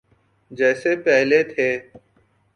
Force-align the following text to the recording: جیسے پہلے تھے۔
جیسے 0.51 0.91
پہلے 1.05 1.39
تھے۔ 1.51 1.69